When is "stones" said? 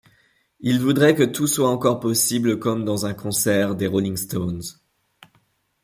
4.17-4.63